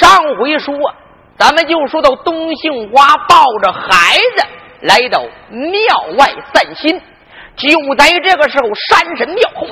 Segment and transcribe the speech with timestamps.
[0.00, 0.74] 上回说，
[1.38, 4.44] 咱们就说到东杏花抱着孩子
[4.80, 7.00] 来到庙外散心，
[7.54, 9.66] 就在这个时候，山神庙后，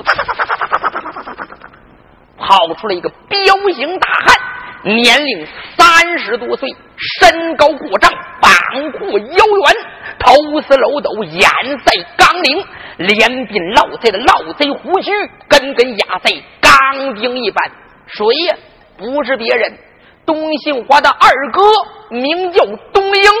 [2.37, 3.37] 跑出来一个彪
[3.73, 6.73] 形大汉，年龄三十多岁，
[7.19, 8.09] 身高过丈，
[8.39, 8.51] 膀
[8.93, 9.75] 阔腰圆，
[10.19, 11.41] 头似漏斗，眼
[11.79, 12.65] 赛钢铃，
[12.97, 15.11] 脸鬓老贼的老贼胡须，
[15.49, 17.71] 根根压在钢钉一般。
[18.07, 18.55] 谁呀？
[18.95, 19.77] 不是别人。
[20.25, 21.61] 东杏花的二哥
[22.09, 23.31] 名叫东英，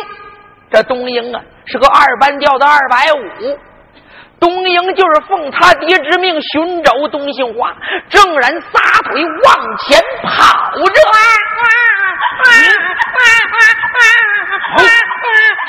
[0.71, 3.57] 这东英啊是个二班调的二百五。
[4.39, 7.73] 东英就是奉他爹之命寻找东杏花，
[8.09, 11.01] 正然撒腿往前跑着。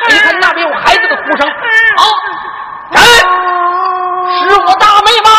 [0.09, 3.01] 你看那边有孩子的哭声，啊，
[4.41, 5.31] 是我大妹吗？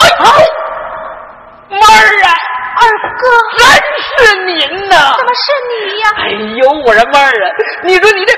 [0.00, 0.02] 哎，
[1.74, 2.30] 妹儿啊！
[2.74, 2.82] 二
[3.18, 3.24] 哥，
[4.18, 5.14] 真是您呐！
[5.16, 6.06] 怎么是你呀？
[6.16, 6.28] 哎
[6.62, 7.46] 呦，我说妹儿啊，
[7.84, 8.32] 你说你这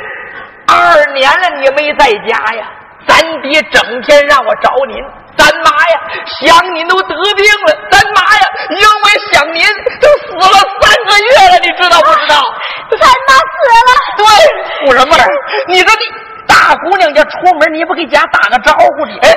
[0.66, 2.68] 二年了，你没在家呀？
[3.06, 4.96] 咱爹整天让我找您，
[5.36, 6.00] 咱妈呀
[6.40, 9.62] 想您都得病了，咱妈呀因为想您
[10.00, 12.42] 都死了三个月了，你知道不知道？
[12.90, 13.56] 咱妈死
[13.86, 13.90] 了。
[14.16, 15.24] 对，我说妹儿，
[15.68, 19.18] 你说你大姑娘家出门，你不给家打个招呼你？
[19.20, 19.30] 哎，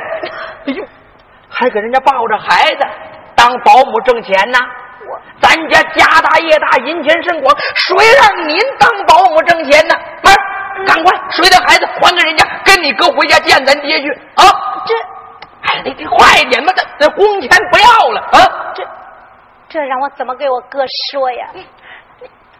[0.66, 0.84] 哎呦，
[1.47, 2.80] 还给人家抱着孩子
[3.40, 4.59] 当保姆挣钱呢？
[5.42, 9.96] 咱家家大业大，银钱甚广，谁让您当保姆挣钱呢？
[10.22, 10.36] 不是，
[10.86, 14.44] 赶快谁的孩子还给人家，跟你哥回家见咱爹去啊！
[14.86, 14.94] 这，
[15.62, 18.38] 哎，你你快点吧，这这工钱不要了啊！
[18.76, 18.84] 这，
[19.70, 21.48] 这让我怎么给我哥说呀？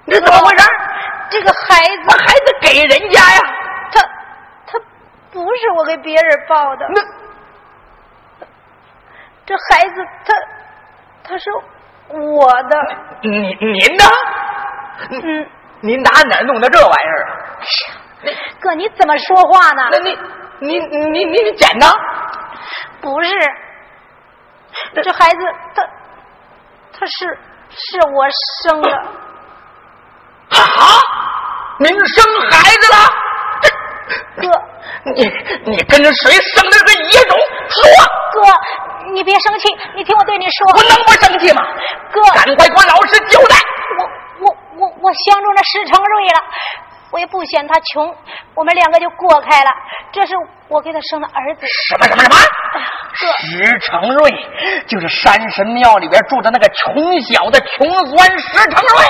[0.06, 0.64] 你这怎么回事？
[1.30, 3.42] 这个孩子，把孩子给人家呀？
[3.92, 4.02] 他，
[4.66, 4.80] 他
[5.32, 6.88] 不是我给别人抱的。
[6.96, 7.02] 那，
[9.46, 10.34] 这孩子，他，
[11.30, 11.50] 他是。
[12.12, 12.76] 我的，
[13.22, 14.04] 您您的？
[15.12, 15.48] 嗯，
[15.82, 17.32] 您哪哪弄的这玩意儿啊？
[18.60, 19.90] 哥，你怎么说话呢？
[19.92, 20.18] 那你，
[20.58, 21.86] 你你你你捡的？
[23.00, 23.30] 不是，
[25.04, 25.38] 这孩子
[25.76, 25.84] 他
[26.98, 27.38] 他是
[27.70, 28.28] 是我
[28.64, 28.90] 生的。
[30.50, 30.58] 啊！
[31.78, 32.98] 您生孩子了？
[34.42, 34.50] 哥，
[35.14, 35.32] 你
[35.66, 37.38] 你跟着谁生的个野种？
[37.70, 37.84] 说，
[38.34, 38.42] 哥。
[39.14, 40.68] 你别生气，你听我对你说。
[40.76, 41.62] 我能不生气吗？
[42.12, 43.56] 哥，赶快给我老实交代。
[43.98, 44.06] 我
[44.46, 46.42] 我我我相中了石成瑞了，
[47.12, 48.16] 我也不嫌他穷，
[48.56, 49.70] 我们两个就过开了。
[50.12, 50.34] 这是
[50.68, 51.66] 我给他生的儿子。
[51.90, 52.36] 什么什么什么？
[53.20, 54.32] 石成瑞
[54.88, 59.06] 就是山神庙里边住的那个穷小子穷酸石成瑞。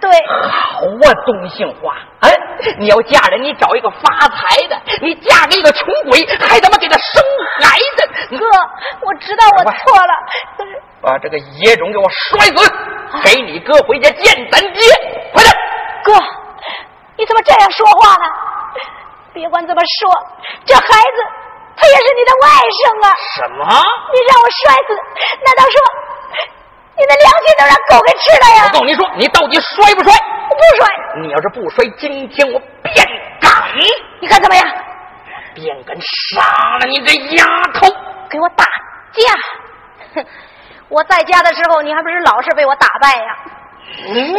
[0.00, 2.32] 对，好啊，东杏花，哎，
[2.78, 7.22] 你要嫁人，你找一个发财的，你嫁给一个穷鬼，还他妈给他生
[7.60, 8.36] 孩子。
[8.38, 8.44] 哥，
[9.02, 10.12] 我知道我错了，
[11.02, 12.72] 把这个野种给我摔死，
[13.22, 14.82] 给你哥回家见咱爹，
[15.34, 15.54] 快点。
[16.02, 16.14] 哥，
[17.16, 18.24] 你怎么这样说话呢？
[19.34, 20.10] 别管怎么说，
[20.64, 21.22] 这孩子
[21.76, 23.14] 他也是你的外甥啊。
[23.36, 23.64] 什么？
[24.12, 24.96] 你让我摔死？
[25.44, 25.76] 难道说？
[27.00, 28.64] 你的良心都让狗给吃了呀！
[28.66, 30.12] 我告诉你说，你到底摔不摔？
[30.12, 30.86] 我不摔。
[31.22, 33.06] 你要是不摔，今天我便
[33.40, 33.50] 敢！
[34.20, 34.66] 你看怎么样？
[35.54, 37.88] 便敢杀了你这丫头！
[38.28, 38.64] 给我打
[39.12, 39.32] 架！
[40.14, 40.26] 哼！
[40.88, 43.36] 我在家的时候，你还不是老是被我打败呀？
[44.12, 44.34] 你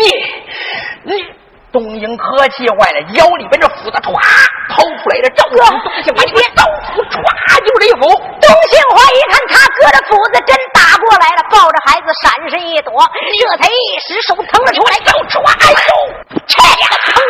[1.03, 1.40] 你。
[1.71, 4.11] 东英可气坏了，腰里边这斧子歘
[4.69, 7.15] 掏出来了，照着东杏花你别刀斧歘
[7.65, 8.01] 就是一斧。
[8.11, 12.91] 东杏花一看他哥的斧子真打过来了，抱着孩子闪身一躲，
[13.39, 16.13] 这才一使手腾了出来，就歘哎呦，
[16.47, 16.59] 啪
[17.07, 17.21] 啪，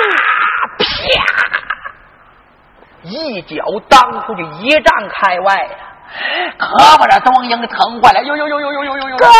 [3.03, 3.55] 一脚
[3.87, 5.90] 当出去一丈开外呀！
[6.57, 9.17] 可把这东英疼坏了，呦呦呦呦呦呦呦呦！
[9.17, 9.31] 哥，哥，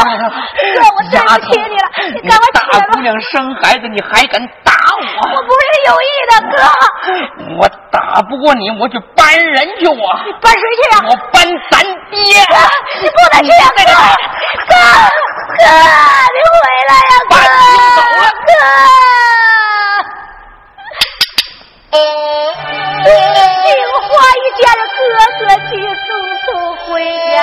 [0.96, 5.30] 我对不起你了，你赶快大姑娘生孩子，你还敢打我？
[5.30, 6.58] 我不是有意的，哥。
[7.60, 7.62] 我
[7.92, 10.20] 打不过你，我去搬人去，我。
[10.26, 10.98] 你搬谁去啊？
[11.10, 12.20] 我搬咱爹。
[12.46, 12.56] 哥，
[13.02, 13.80] 你不能这样，哥。
[14.68, 14.74] 哥，
[15.60, 15.64] 哥，
[16.32, 17.34] 你回来呀，哥。
[17.96, 18.50] 走了，哥。
[21.92, 23.68] 杏
[24.02, 25.00] 花一见了哥
[25.40, 26.11] 哥，急匆匆
[26.92, 27.34] 回家。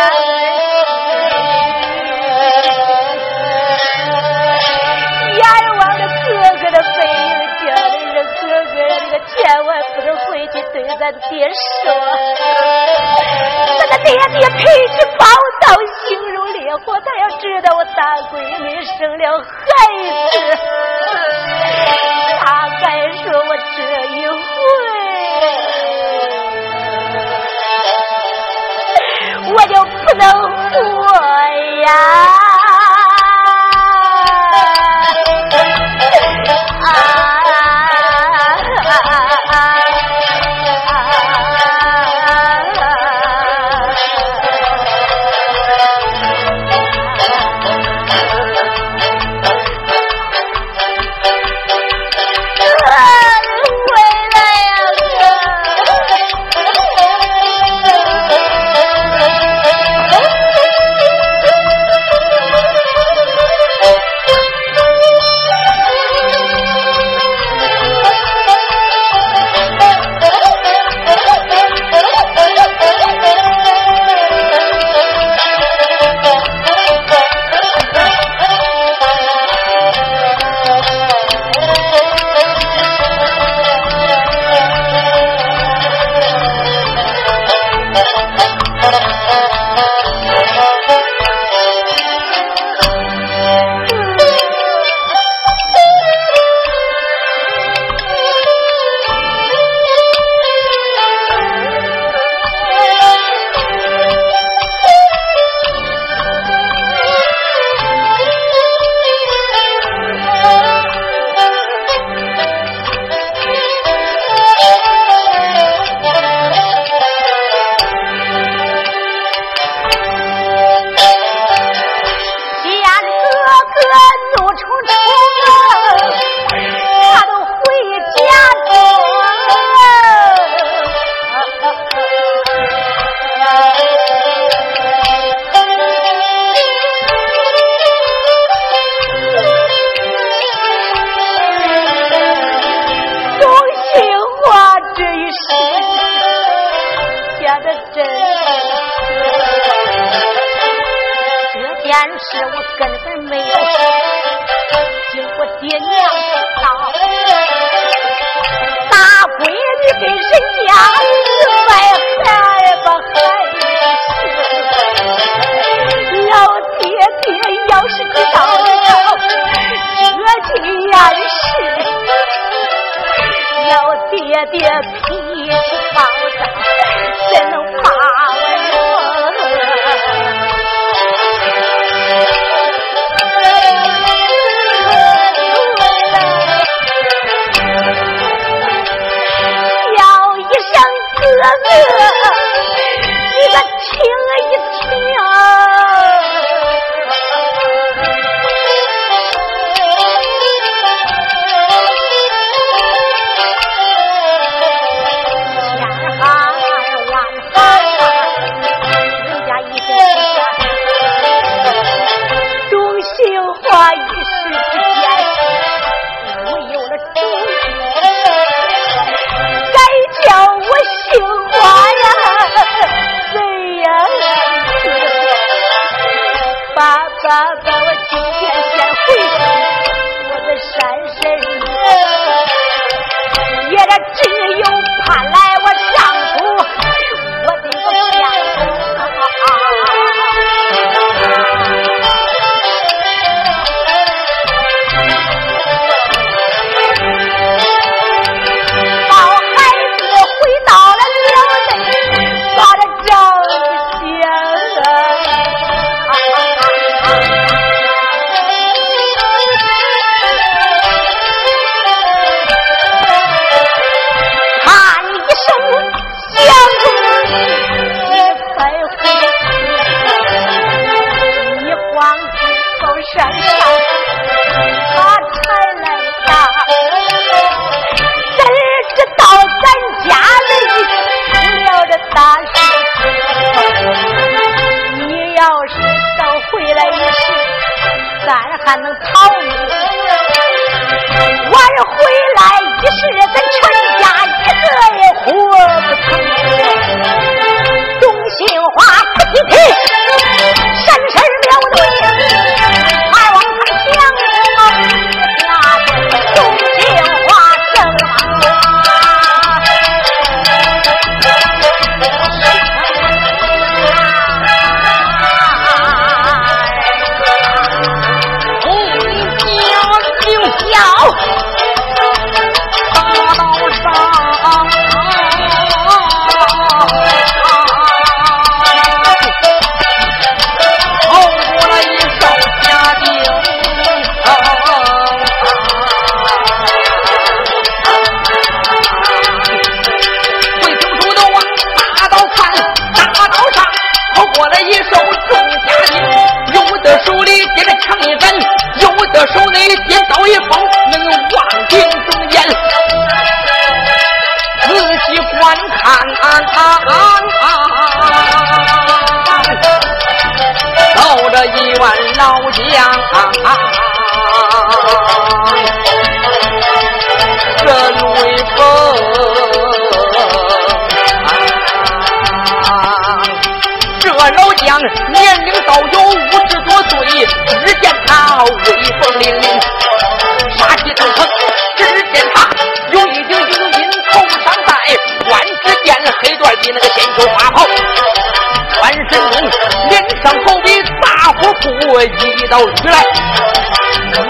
[5.34, 5.42] 阎
[5.78, 7.26] 王的哥哥的背影
[7.60, 11.32] 叫的人哥哥，你可千万不能回去对咱爹
[11.82, 11.84] 说，
[13.78, 14.06] 咱的爹
[14.38, 15.24] 爹脾气暴
[15.62, 15.66] 躁，
[16.06, 18.00] 心如烈火，他要知道我大
[18.30, 19.66] 闺女生了孩
[20.30, 20.36] 子，
[22.40, 22.42] 他
[22.82, 22.84] 该
[23.22, 23.78] 说我这
[24.16, 24.36] 一回。
[31.88, 32.37] Tchau.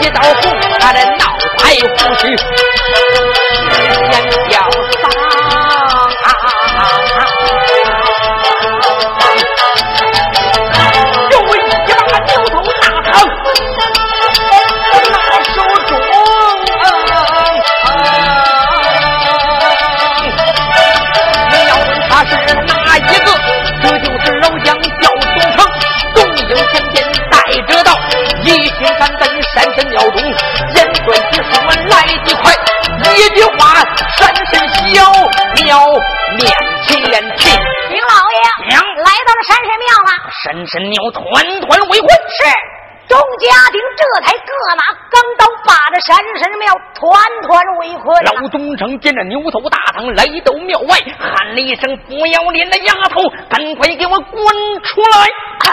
[0.09, 2.35] 一道红，他的脑白胡须，
[40.69, 41.25] 神庙团
[41.61, 42.09] 团围困。
[42.09, 42.45] 是。
[43.09, 47.09] 钟家丁这才各拿钢刀，把着山神庙团
[47.41, 48.25] 团围困。
[48.25, 55.25] 老东城见着牛头大堂来到庙外，喊了一声：“不要脸的丫头，赶快给我滚出来！”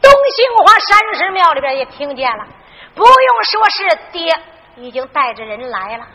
[0.00, 2.46] 东兴华山神庙里边也听见了，
[2.94, 4.34] 不用说，是爹
[4.76, 6.06] 已经带着人来了。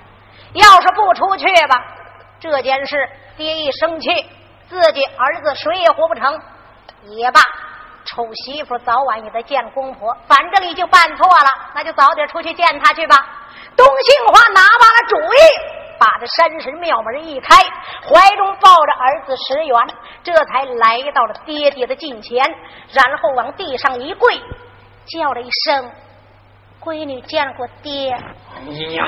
[0.53, 1.79] 要是不出去吧，
[2.39, 4.09] 这件事爹一生气，
[4.67, 6.41] 自己儿子谁也活不成，
[7.03, 7.41] 也罢。
[8.03, 13.15] 丑媳妇早晚也得见公婆，反正已经办错了，那就早点出去见他去吧。
[13.77, 15.37] 东杏花拿罢了主意，
[15.99, 17.55] 把这山神庙门一开，
[18.03, 19.77] 怀中抱着儿子石原，
[20.23, 22.43] 这才来到了爹爹的近前，
[22.91, 24.41] 然后往地上一跪，
[25.05, 25.91] 叫了一声。
[26.83, 28.09] 闺女见过爹，
[28.95, 29.03] 丫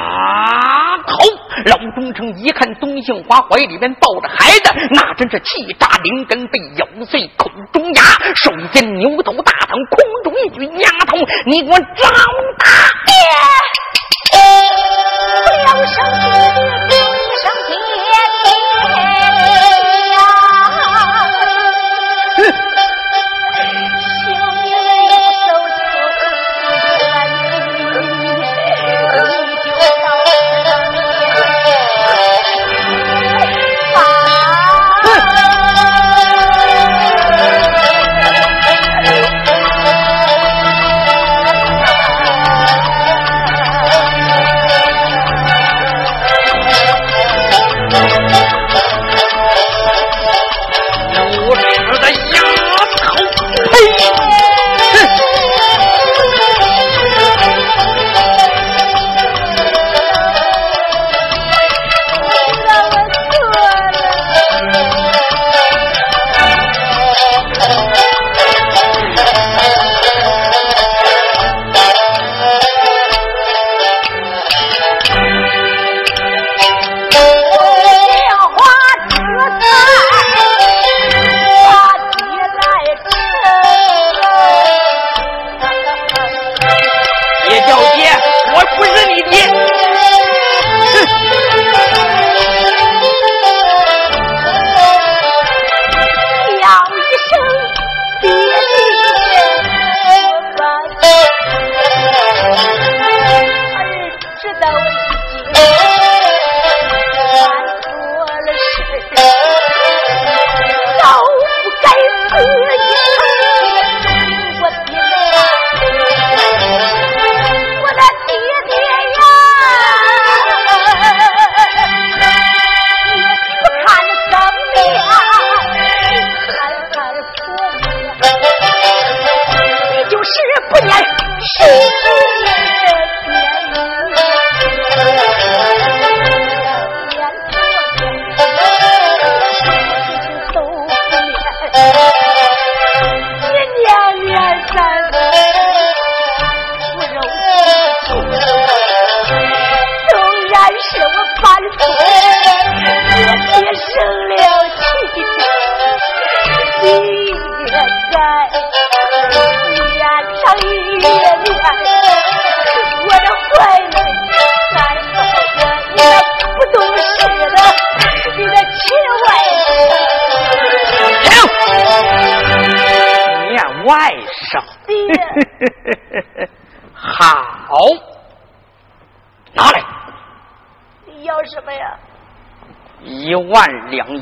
[1.07, 1.17] 头！
[1.65, 8.01] 老东城一看东杏花怀里边抱着孩子，那真是气炸灵根，被咬碎口中牙。
[8.35, 11.87] 手尖牛头大堂，空中一举：“丫头，你给我长
[12.59, 12.65] 大
[13.07, 13.11] 爹！”
[15.43, 16.29] 不要生气，
[16.89, 16.95] 一
[17.41, 17.43] 声
[18.11, 18.13] 万
[18.45, 19.12] 两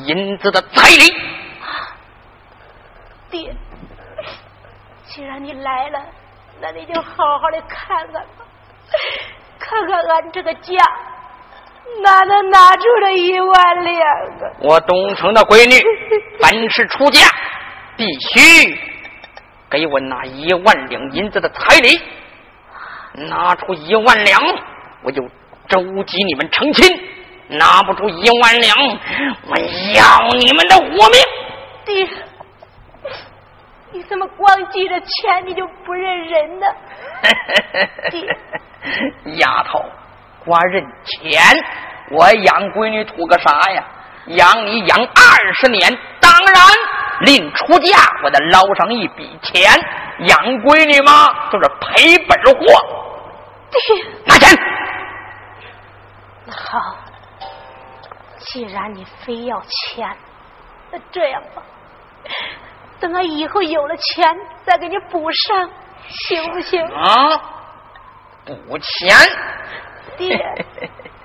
[0.05, 1.15] 银子的彩礼，
[3.29, 3.55] 爹，
[5.05, 5.99] 既然你来了，
[6.61, 8.45] 那你就好好的看看吧，
[9.59, 10.73] 看看俺这个家
[12.03, 14.51] 哪能拿出这一万两啊！
[14.61, 15.73] 我东城的闺女，
[16.41, 17.27] 凡是出嫁，
[17.97, 18.79] 必须
[19.69, 21.99] 给我拿一万两银子的彩礼，
[23.27, 24.39] 拿出一万两，
[25.03, 25.21] 我就
[25.67, 27.20] 周集你们成亲。
[27.51, 28.75] 拿不出一万两，
[29.47, 29.57] 我
[29.93, 31.19] 要你们的活命！
[31.85, 32.07] 爹，
[33.91, 36.65] 你怎么光记着钱，你就不认人呢？
[38.09, 38.21] 爹，
[39.37, 39.83] 丫头，
[40.45, 41.41] 光认钱，
[42.11, 43.83] 我养闺女图个啥呀？
[44.27, 46.55] 养你养二十年，当然
[47.21, 49.69] 临出嫁我得捞上一笔钱。
[50.19, 52.59] 养闺女嘛，就是赔本货。
[53.71, 53.79] 爹，
[54.25, 54.55] 拿钱。
[56.47, 56.97] 好。
[58.45, 60.09] 既然你非要钱，
[60.91, 61.63] 那这样吧，
[62.99, 65.69] 等俺以后有了钱再给你补上，
[66.07, 66.83] 行不行？
[66.83, 67.41] 啊，
[68.45, 69.15] 补钱？
[70.17, 70.37] 爹，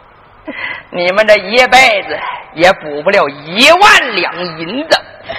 [0.90, 2.18] 你们这一辈子
[2.54, 4.96] 也补不了一万两银子，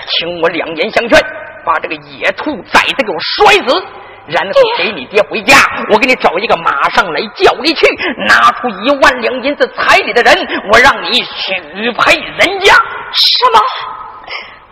[0.08, 1.20] 请我两言相劝，
[1.64, 3.88] 把这个野兔崽子给我摔死，
[4.28, 5.56] 然后给你爹回家，
[5.92, 7.88] 我给你找一个马上来叫你去，
[8.28, 10.36] 拿出一万两银子彩礼的人，
[10.72, 12.74] 我让你许配人家。
[13.14, 13.60] 什么？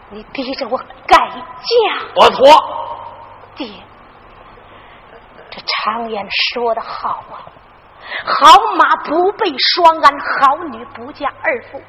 [0.10, 1.46] 你逼着我改嫁？
[2.15, 2.46] 我错。
[3.56, 3.68] 爹，
[5.50, 7.48] 这常言说得好啊，
[8.26, 11.82] 好马不备双鞍，好女不嫁二夫。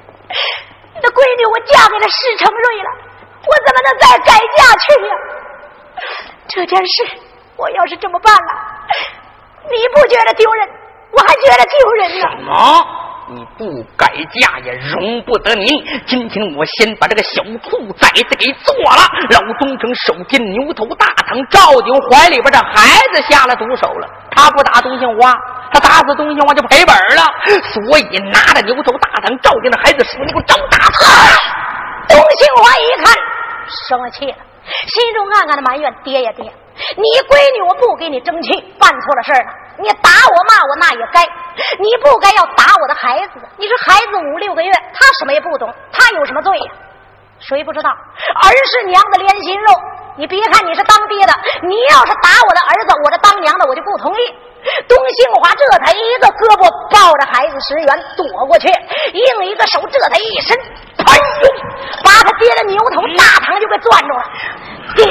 [0.94, 2.90] 你的闺女我嫁给了施成瑞了，
[3.44, 5.14] 我怎么能再改嫁去呀？
[6.48, 7.04] 这件事
[7.56, 8.52] 我要是这么办了，
[9.70, 10.68] 你不觉得丢人？
[11.12, 12.28] 我还觉得丢人呢。
[12.28, 12.52] 什么？
[13.28, 14.06] 你不改
[14.38, 15.66] 嫁也容不得您。
[16.06, 19.02] 今天我先把这个小兔崽子给做了。
[19.30, 24.08] 老东城手提牛头大堂，赵景怀里边这孩子下了毒手了。
[24.30, 25.34] 他不打东兴花，
[25.72, 27.24] 他打死东兴花就赔本了。
[27.72, 31.04] 所以拿着牛头大堂，赵家的孩子说：“你给我找打死！”
[32.08, 33.12] 东兴花一看，
[33.88, 34.36] 生了气了，
[34.86, 36.52] 心中暗暗的埋怨：“爹呀爹，
[36.94, 39.50] 你闺女我不给你争气，办错了事儿了。
[39.78, 41.26] 你打我骂我那也该。”
[41.80, 46.70] 你不该要打我的孩子，你说孩子五六个月，他什么也不懂，他有什么罪呀？
[47.40, 49.72] 谁不知道儿是娘的连心肉？
[50.16, 54.34] 你别看你是当爹的，你要是打我的儿子，我这当娘的我就不同意。
[54.86, 58.68] 东杏花这才一个胳膊抱着孩子石原躲过去，
[59.12, 60.56] 另一个手这才一伸，
[61.00, 61.16] 砰！
[62.04, 64.24] 把他爹的牛头大堂就给攥住了。
[64.94, 65.04] 爹，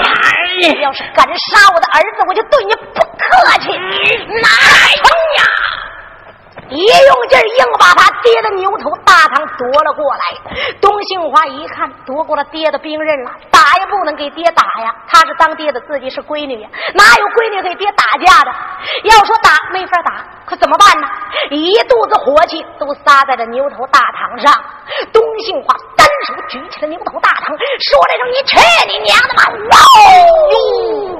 [0.71, 3.25] 你要是敢杀我的儿子，我就对你不客
[3.61, 3.69] 气。
[4.41, 4.47] 哪
[4.95, 5.05] 成
[5.37, 5.43] 呀？
[6.69, 10.21] 一用劲，硬把他爹的牛头大堂夺了过来。
[10.81, 14.95] 东杏花一看，夺过了爹的兵刃了，打也不能给爹打呀。
[15.07, 18.51] 他是当爹的，自己是闺女呀，哪有闺女给爹打架的？
[19.03, 21.07] 要说打，没法打，可怎么办呢？
[21.51, 24.51] 一肚子火气都撒在了牛头大堂上。
[25.13, 31.14] 东杏花单手举起了牛头大堂，说了一声：“你去你娘的吧！”哇！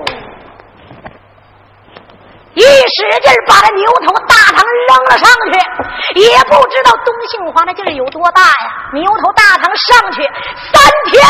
[2.55, 8.91] 一使劲把这牛头大堂扔了上去，也不知道东杏花那劲儿有多大呀！
[8.93, 10.23] 牛头大堂上去
[10.71, 11.21] 三天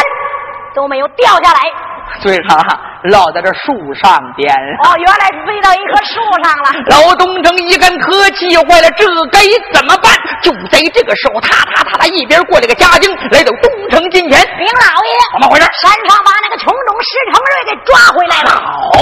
[0.75, 1.59] 都没有掉下来，
[2.21, 2.57] 最后
[3.03, 4.53] 落在这树上边。
[4.83, 6.71] 哦，原来飞到一棵树上了。
[6.89, 9.39] 老东城一看可气坏了，这该
[9.73, 10.11] 怎么办？
[10.41, 14.39] 就在这个时候，他他他他一边过来个家丁，来到东城近前。
[14.57, 15.65] 禀老爷，怎么回事？
[15.81, 18.51] 山上把那个穷种石成瑞给抓回来了。
[18.61, 19.01] 好。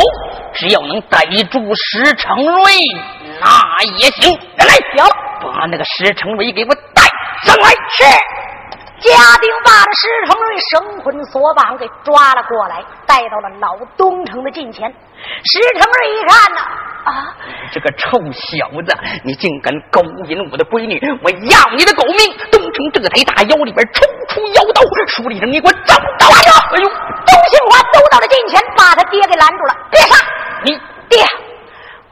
[0.55, 2.73] 只要能逮住石成瑞，
[3.41, 4.31] 那也行。
[4.55, 5.03] 人来，有，
[5.41, 7.01] 把那个石成瑞给我带
[7.43, 7.69] 上来。
[7.89, 8.03] 是。
[9.03, 14.89] 家丁把这石成瑞绳捆索绑给抓了过来，带到了老东城的近前。
[14.89, 16.61] 石成瑞一看呢，
[17.05, 17.35] 啊，
[17.71, 22.37] 这个臭小子，你竟敢勾引我的闺女，我要你的狗命！
[22.51, 26.27] 东城这才大腰里边抽出腰刀，说了一声：“你给我走刀！”
[26.75, 30.15] 哎呦，东兴华走到了近前，把他爹给拦住了，别杀！
[30.63, 31.25] 你爹，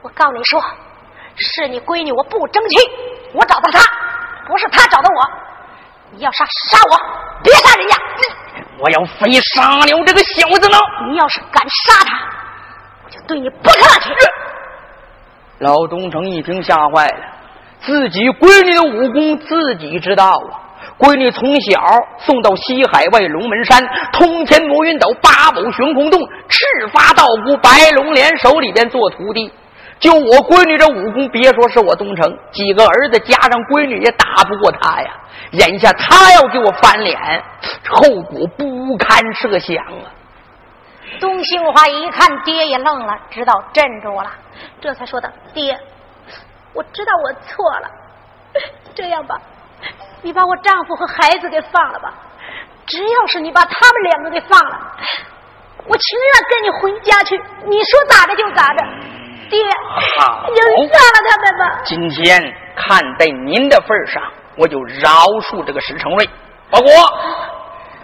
[0.02, 0.62] 我告你说，
[1.36, 2.78] 是你闺女，我不争气，
[3.34, 3.80] 我找到她，
[4.48, 5.51] 不是她找到我。
[6.14, 7.00] 你要杀杀我，
[7.42, 7.96] 别杀人家。
[8.80, 10.78] 我要非杀了这个小子呢。
[11.10, 12.18] 你要是敢杀他，
[13.06, 14.10] 我就对你不客气。
[15.60, 17.26] 老东城一听吓坏了，
[17.80, 20.60] 自己闺女的武功自己知道啊。
[20.98, 21.82] 闺女从小
[22.20, 26.20] 送到西海外龙门山，通天魔云斗、八宝悬空洞、
[26.50, 29.52] 赤发道姑、白龙莲手里边做徒弟。
[30.00, 35.10] 就我闺女这武功，别说是我东城几个儿子加上闺女也打不过他呀。
[35.52, 37.44] 眼下他要给我翻脸，
[37.90, 40.08] 后果不堪设想啊！
[41.20, 44.32] 东兴华一看爹也愣了，知道镇住了，
[44.80, 45.78] 这才说道：“爹，
[46.74, 47.92] 我知道我错了，
[48.96, 49.36] 这样吧。”
[50.24, 52.14] 你把我丈夫和孩子给放了吧，
[52.86, 54.96] 只要是你把他们两个给放了，
[55.86, 57.36] 我情愿跟你回家去。
[57.66, 58.86] 你说咋着就咋着，
[59.50, 61.82] 爹，你就放了他们吧。
[61.84, 62.40] 今天
[62.76, 64.22] 看在您的份上，
[64.62, 65.10] 我就饶
[65.42, 66.30] 恕这个石成瑞。
[66.70, 66.88] 包括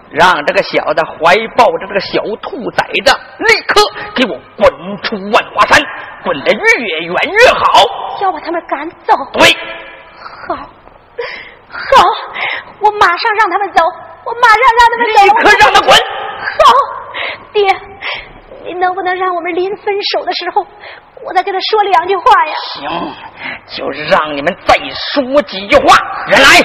[0.09, 3.81] 让这个小子怀抱着这个小兔崽子，立刻
[4.15, 4.67] 给我滚
[5.03, 5.79] 出万花山，
[6.23, 7.83] 滚得越远越好。
[8.21, 9.13] 要把他们赶走。
[9.33, 9.47] 对，
[10.47, 10.67] 好。
[11.69, 12.03] 好，
[12.79, 13.83] 我马上让他们走，
[14.25, 15.91] 我马上让他们走，立刻让他滚。
[16.57, 16.73] 好，
[17.53, 17.61] 爹，
[18.65, 20.65] 你能不能让我们临分手的时候，
[21.25, 22.53] 我再跟他说两句话呀？
[22.73, 22.89] 行，
[23.75, 24.75] 就让你们再
[25.13, 25.97] 说几句话。
[26.27, 26.61] 人来，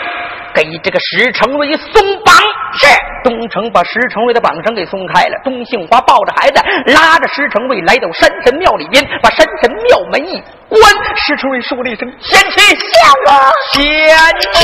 [0.54, 2.34] 给这个石成瑞松绑。
[2.74, 2.86] 是。
[3.24, 6.60] 东城把石成瑞的绑绳给松开了，东杏花抱着孩子，
[6.92, 10.80] 拉着石成瑞来到山神庙里边，把山神庙门一关。
[11.16, 13.32] 石成瑞说了一声：“贤妻，相公，
[13.72, 13.80] 贤
[14.40, 14.58] 妻。”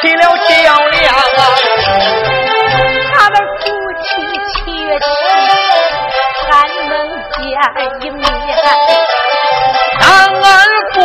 [0.00, 1.20] 起了较量啊
[3.14, 3.66] 他们夫
[4.02, 4.08] 妻
[4.54, 4.58] 切
[4.98, 5.04] 切
[6.50, 6.52] 还
[6.88, 6.90] 能
[7.32, 7.38] 见
[8.00, 8.18] 一面
[10.00, 10.04] 当
[10.42, 10.48] 儿
[10.94, 10.98] 夫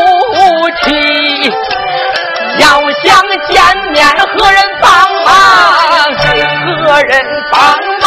[0.84, 0.86] 妻
[2.58, 2.64] 要
[3.04, 3.04] 想
[3.50, 3.54] 见
[3.92, 4.90] 面何人帮
[5.26, 5.28] 忙？
[6.86, 7.12] 何人
[7.52, 7.60] 帮
[8.02, 8.06] 忙？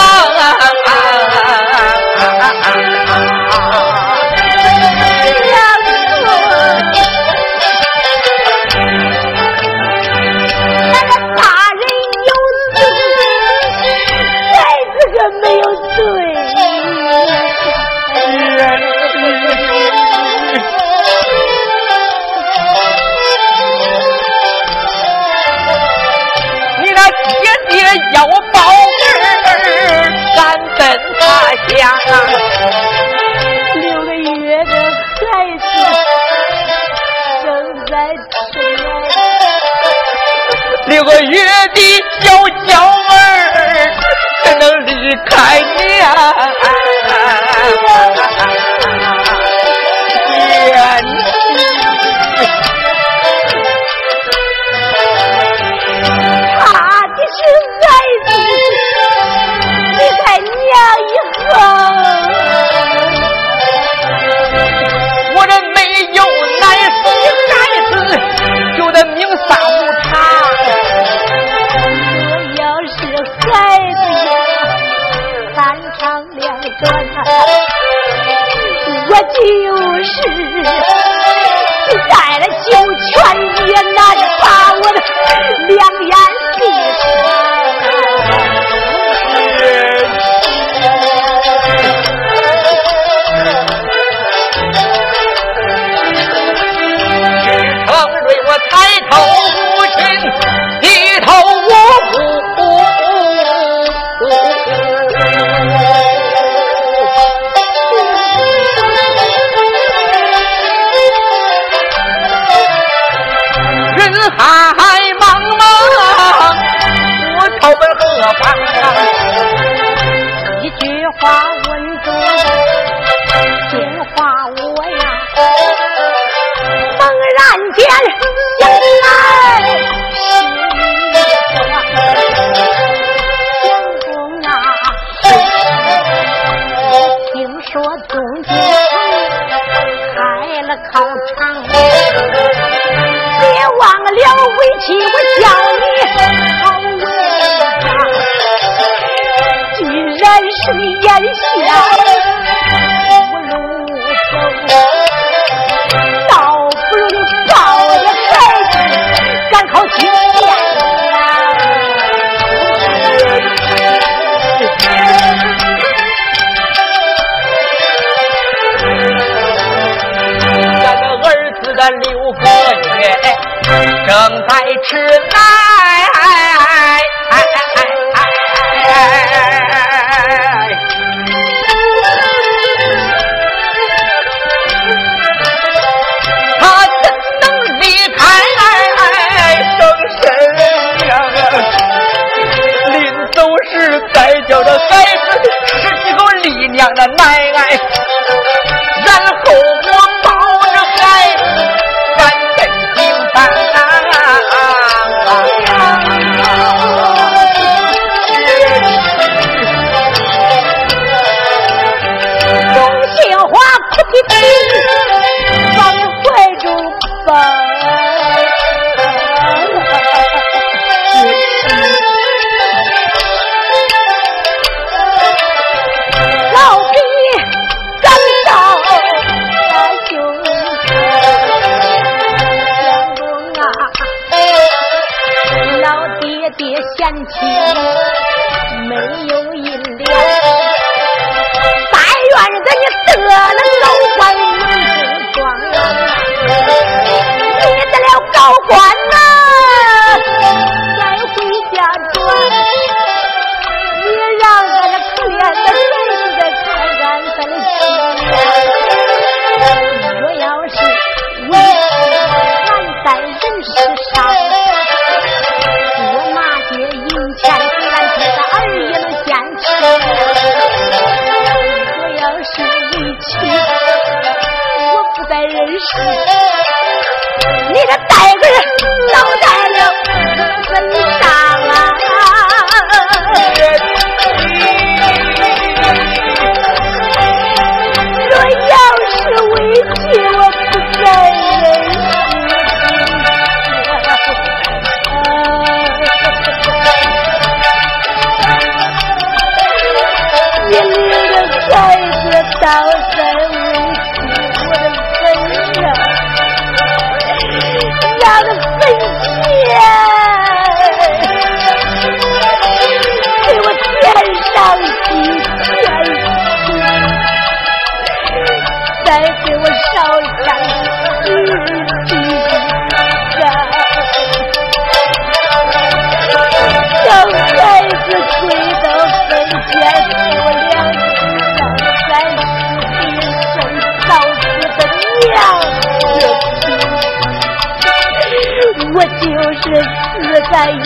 [338.98, 340.18] 我就是死
[340.50, 340.80] 在阴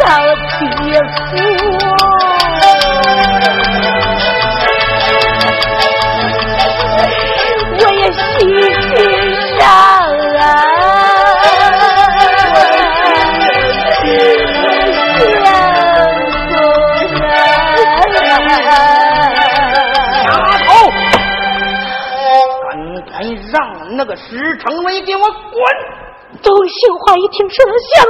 [0.58, 0.60] 地
[1.28, 1.28] 府，
[7.76, 8.18] 我也心
[8.80, 8.90] 心
[9.58, 9.60] 伤
[10.38, 10.40] 啊。
[20.66, 20.68] 头，
[22.64, 22.72] 敢
[23.04, 23.12] 敢
[23.52, 23.54] 让
[23.96, 24.24] 那个石
[24.64, 25.60] 成文给我滚！
[26.50, 28.02] 哦杏花一听说要陷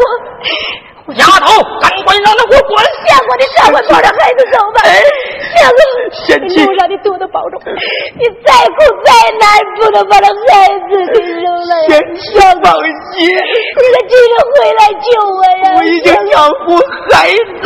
[1.07, 4.81] 我丫头赶快让他给我滚下过你下过抱着孩子走吧。
[5.57, 5.77] 下路
[6.13, 7.61] 先去我让你多多保重
[8.17, 9.45] 你再苦再难
[9.77, 11.89] 不能把他孩子给扔了呀。
[11.89, 12.73] 先下放
[13.13, 16.79] 心你可记得回来救我呀我已经养活
[17.11, 17.29] 孩
[17.61, 17.65] 子。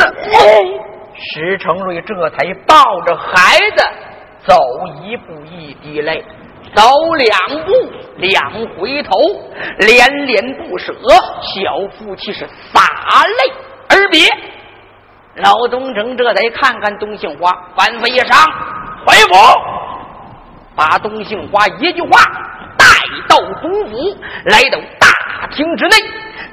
[1.16, 3.84] 石成瑞这才抱着孩子
[4.46, 4.56] 走
[5.02, 6.24] 一步一滴泪。
[6.74, 6.82] 走
[7.14, 7.72] 两步
[8.16, 9.12] 两回头，
[9.78, 12.80] 连连不舍，小夫妻是洒
[13.24, 13.52] 泪
[13.88, 14.28] 而别。
[15.36, 18.38] 老东城这才看看东杏花，反复一上
[19.06, 19.34] 回府，
[20.76, 22.22] 把东杏花一句话
[22.76, 22.84] 带
[23.28, 25.96] 到东府，来到大厅之内。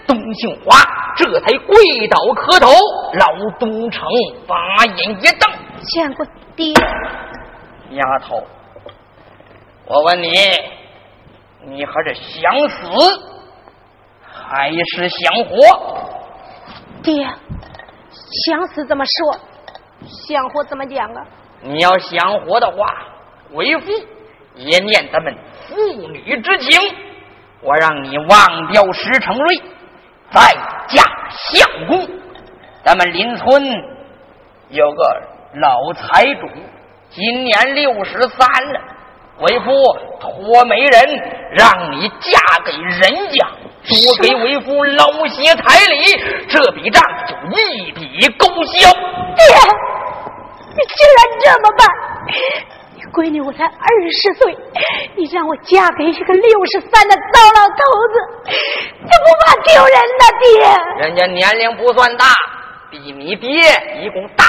[0.07, 0.77] 东杏花
[1.15, 2.67] 这才跪倒磕头。
[3.13, 4.03] 老东城
[4.47, 5.51] 把眼一瞪
[5.93, 6.73] ：“见过爹，
[7.91, 8.43] 丫头，
[9.93, 10.29] 我问你，
[11.65, 12.87] 你还是想死
[14.23, 15.57] 还是想活？”
[17.03, 17.27] 爹。
[18.45, 19.39] 想死怎么说？
[20.07, 21.25] 想活怎么讲啊？
[21.61, 22.77] 你要想活的话，
[23.51, 23.91] 为父
[24.55, 25.35] 也念咱们
[25.67, 25.75] 父
[26.07, 26.79] 女之情，
[27.61, 29.57] 我让你忘掉石成瑞，
[30.31, 30.41] 再
[30.87, 32.07] 嫁相公。
[32.85, 33.61] 咱们邻村
[34.69, 35.21] 有个
[35.55, 36.47] 老财主，
[37.09, 38.81] 今年六十三了，
[39.41, 39.71] 为夫
[40.19, 40.93] 托媒人
[41.53, 43.47] 让你嫁给人家。
[43.83, 48.91] 多给为夫捞些彩礼，这笔账就一笔勾销。
[48.93, 49.41] 爹，
[50.69, 51.87] 你竟然这么办！
[52.95, 53.71] 你闺女我才二
[54.11, 54.55] 十岁，
[55.15, 57.81] 你让我嫁给一个六十三的糟老头
[58.13, 60.45] 子，这不怕丢人呐，爹！
[61.07, 62.25] 人家年龄不算大，
[62.91, 63.49] 比你爹
[64.03, 64.45] 一共大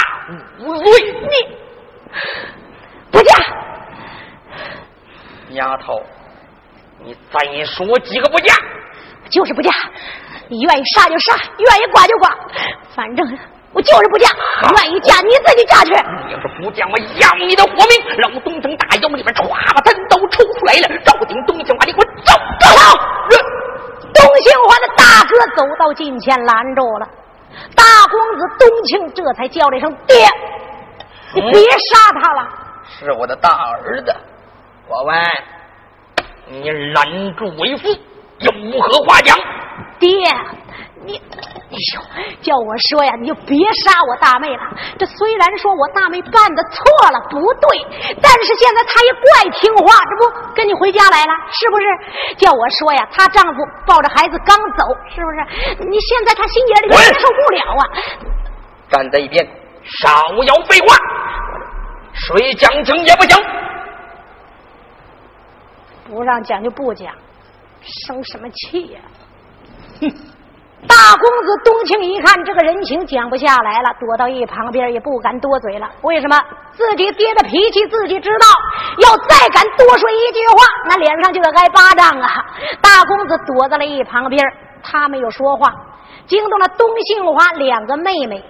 [0.59, 0.85] 五岁。
[1.11, 1.57] 你
[3.11, 3.35] 不嫁，
[5.53, 6.01] 丫头，
[7.03, 8.53] 你再说几个不嫁？
[9.29, 9.71] 就是不嫁，
[10.47, 12.29] 你愿意杀就杀，愿意剐就剐，
[12.95, 13.25] 反正
[13.71, 14.27] 我就是不嫁。
[14.77, 15.91] 愿意嫁你自己嫁去。
[16.27, 18.17] 你要是不嫁，我要你的活命！
[18.17, 22.33] 让我东城大窑里边歘把单刀抽出来了，赵鼎东杏花，你给我走！
[22.59, 22.97] 住手！
[24.13, 27.07] 东兴华的大哥走到近前拦住了，
[27.75, 30.27] 大公子东庆这才叫了一声爹，
[31.33, 32.49] 你别杀他了。
[32.85, 34.15] 是我的大儿子，
[34.87, 35.15] 我问
[36.47, 37.87] 你拦住为父。
[38.39, 39.37] 有何话讲？
[39.99, 40.09] 爹，
[41.05, 42.01] 你，哎呦，
[42.41, 44.59] 叫我说呀，你就别杀我大妹了。
[44.99, 47.79] 这虽然说我大妹办的错了，不对，
[48.21, 52.35] 但是现在她也怪听话，这不跟你回家来了，是不是？
[52.35, 54.83] 叫我说呀，她丈夫抱着孩子刚走，
[55.15, 55.85] 是不是？
[55.87, 57.83] 你现在她心眼里接受不了啊！
[58.89, 59.47] 站在一边，
[60.01, 60.09] 少
[60.43, 60.97] 要废话，
[62.13, 63.39] 谁讲情也不讲，
[66.13, 67.11] 不让讲就不讲。
[68.07, 69.01] 生什么气呀！
[69.99, 70.09] 哼！
[70.87, 75.89] 大公子东青一看这个人情讲不下来了，躲到一旁边也不敢多嘴了。
[76.01, 76.39] 为什么？
[76.71, 78.45] 自己爹的脾气自己知道，
[78.99, 82.45] 要再敢多说一句话，那脸上就得挨巴掌啊！
[82.81, 84.41] 大公子躲在了一旁边，
[84.81, 85.73] 他没有说话，
[86.25, 88.43] 惊动了东杏花两个妹妹，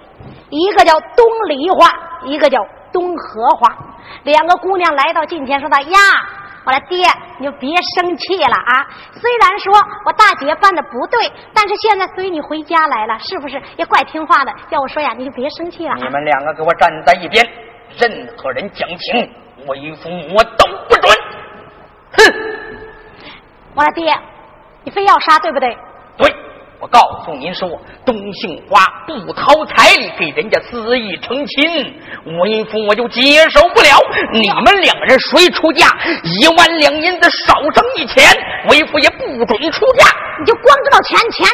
[0.50, 1.90] 一个叫东梨花，
[2.24, 3.76] 一个叫东荷花，
[4.22, 5.98] 两个姑娘来到近前说道：“呀。”
[6.64, 7.06] 我说爹，
[7.38, 8.86] 你就别生气了啊！
[9.12, 9.72] 虽然说
[10.06, 14.52] 我大姐办的不对，但是现在随你回家来了，是不是也怪听话的？
[14.70, 15.94] 要我说呀，你就别生气了。
[15.96, 17.46] 你们两个给我站在一边，
[17.98, 19.30] 任何人讲情，
[19.66, 21.14] 为父我都不准。
[22.12, 22.32] 哼！
[23.74, 24.14] 我说爹，
[24.84, 25.76] 你非要杀，对不对？
[26.16, 26.34] 对。
[26.80, 27.68] 我告诉您说，
[28.04, 31.94] 东杏花不掏彩礼给人家私意成亲，
[32.42, 33.88] 为夫我就接受不了。
[34.32, 35.86] 你们两个人谁出价
[36.22, 38.22] 一万两银子少挣一钱，
[38.68, 40.04] 为夫也不准出价。
[40.38, 41.46] 你就光知道钱钱，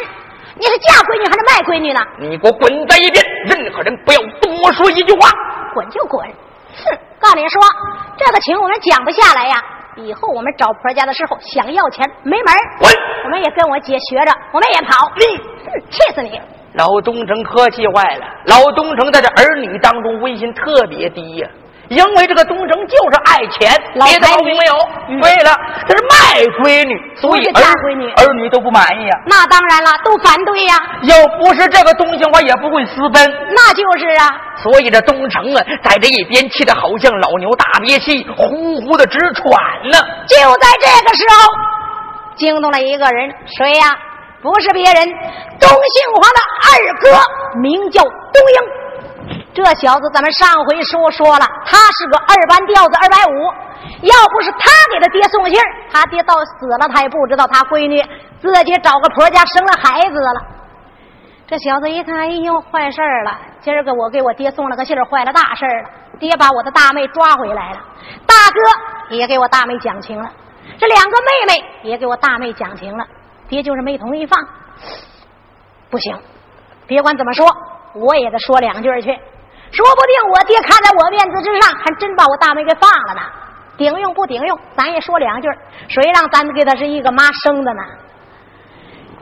[0.55, 2.01] 你是嫁闺女还是卖闺女呢？
[2.19, 5.29] 你给我滚在一边，任何人不要多说一句话。
[5.73, 6.27] 滚就滚！
[6.27, 7.61] 哼，告诉你说，
[8.17, 9.63] 这个情我们讲不下来呀。
[9.97, 12.45] 以后我们找婆家的时候想要钱没门
[12.79, 12.89] 滚！
[13.25, 15.11] 我们也跟我姐学着，我们也跑。
[15.17, 15.37] 你，
[15.89, 16.39] 气死你！
[16.73, 18.25] 老东城可气坏了。
[18.45, 21.49] 老东城在这儿女当中威信特别低呀。
[21.91, 23.69] 因为这个东城就是爱钱，
[24.05, 24.73] 别的毛病没有。
[25.19, 25.51] 对了，
[25.85, 29.19] 这是卖闺女，所以儿闺女儿女都不满意啊。
[29.27, 30.79] 那当然了，都反对呀。
[31.03, 33.21] 要不是这个东西，我也不会私奔。
[33.53, 34.31] 那就是啊。
[34.63, 39.51] 所以这东城啊，在这一边气得好像老牛大憋气，呼呼的直喘
[39.91, 39.99] 呢。
[40.27, 43.91] 就在这个时候，惊动了一个人，谁呀？
[44.41, 45.07] 不是别人，
[45.59, 46.71] 东杏花的二
[47.01, 48.09] 哥，名叫东
[48.55, 48.80] 英。
[49.53, 53.53] 这小子，咱们上回说说了，他是个二班调子，二百五。
[54.01, 55.59] 要不是他给他爹送信
[55.91, 58.01] 他爹到死了，他也不知道他闺女
[58.39, 60.41] 自己找个婆家生了孩子了。
[61.47, 63.37] 这小子一看，哎呦，坏事了！
[63.59, 65.89] 今儿个我给我爹送了个信坏了大事了。
[66.19, 67.79] 爹把我的大妹抓回来了，
[68.25, 70.29] 大哥也给我大妹讲情了，
[70.77, 73.05] 这两个妹妹也给我大妹讲情了，
[73.49, 74.39] 爹就是没同意放。
[75.89, 76.17] 不行，
[76.87, 77.45] 别管怎么说，
[77.95, 79.07] 我也得说两句去，
[79.71, 83.21] 说不定我爹看在我面子之上，还真把我大妹给放了呢。
[83.77, 85.47] 顶用不顶用，咱也说两句，
[85.87, 87.81] 谁让咱给他是一个妈生的呢？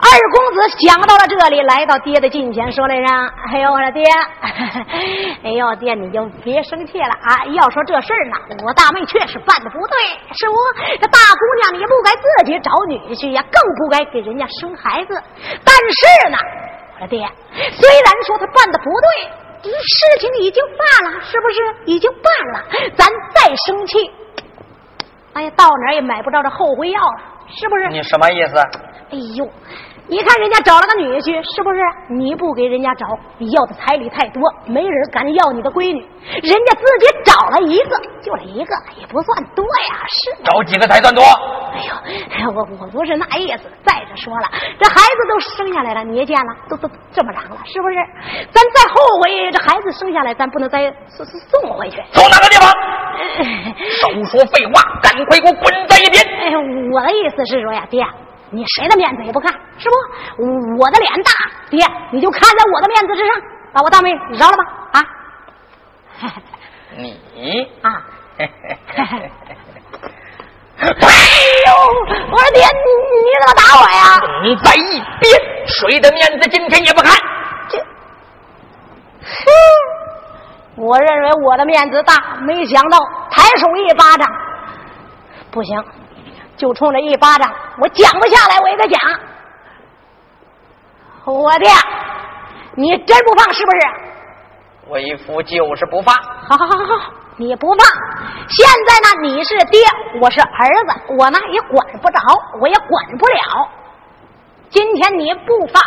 [0.02, 3.04] 二公子想到了这里，来到爹的近前，说了声
[3.52, 4.04] ：“哎呦，我说爹，
[5.44, 7.44] 哎呦爹，你就别生气了啊！
[7.52, 9.98] 要说这事儿呢，我大妹确实办的不对，
[10.32, 10.56] 是不？
[10.98, 15.22] 这大姑娘你不该自己找女婿呀，更不该给人家生孩子。
[15.62, 16.38] 但是呢，
[17.06, 17.26] 爹，
[17.72, 18.84] 虽然说他办的不
[19.62, 21.76] 对，事情已经办了，是不是？
[21.86, 22.64] 已经办了，
[22.96, 24.10] 咱再生气，
[25.34, 27.88] 哎呀，到哪儿也买不着这后悔药了，是不是？
[27.88, 28.58] 你什么意思？
[29.10, 29.48] 哎呦！”
[30.10, 31.78] 你看人家找了个女婿，是不是？
[32.10, 33.06] 你不给人家找，
[33.38, 36.02] 你要的彩礼太多，没人敢要你的闺女。
[36.42, 40.42] 人家自己找了一个，就一个，也不算多呀，是。
[40.42, 41.22] 找几个才算多？
[41.70, 43.70] 哎呦，我我不是那意思。
[43.86, 44.50] 再者说了，
[44.82, 47.94] 这孩子都生下来了，你也见了，都都这么长了，是不是？
[48.50, 52.02] 咱再后悔，这孩子生下来，咱不能再送送回去。
[52.10, 52.66] 送哪个地方？
[54.02, 56.18] 少说废话，赶快给我滚在一边！
[56.42, 56.50] 哎，
[56.92, 58.04] 我的意思是说呀，爹。
[58.50, 59.94] 你谁的面子也不看，是不？
[60.78, 61.30] 我的脸大，
[61.70, 63.40] 爹，你就看在我的面子之上，
[63.72, 64.64] 把我大妹饶了吧！
[64.92, 65.02] 啊？
[66.96, 67.16] 你
[67.82, 68.02] 啊？
[70.80, 70.86] 哎
[71.66, 71.70] 呦！
[72.32, 72.88] 我说爹，你
[73.20, 74.00] 你怎么打我呀？
[74.42, 75.30] 你在一边，
[75.66, 77.14] 谁的面子今天也不看？
[77.68, 77.78] 这，
[79.20, 79.46] 哼！
[80.76, 82.98] 我认为我的面子大，没想到
[83.30, 84.26] 抬手一巴掌，
[85.50, 85.84] 不行。
[86.60, 89.00] 就冲这一巴掌，我讲不下来，我也得讲。
[91.24, 91.66] 我的，
[92.74, 93.78] 你真不放是不是？
[94.90, 96.14] 为夫就是不放。
[96.14, 97.78] 好好好好好，你不放。
[98.46, 99.80] 现在呢，你是爹，
[100.20, 102.20] 我是儿子，我呢也管不着，
[102.60, 103.70] 我也管不了。
[104.68, 105.82] 今天你不放，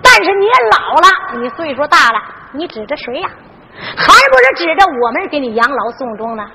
[0.00, 3.28] 但是你也老了，你岁数大了，你指着谁呀？
[3.96, 6.48] 还不是指着我们给你养老送终呢？